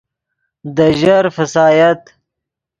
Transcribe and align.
دے 0.75 0.87
ژر 0.99 1.25
فسایت 1.35 2.01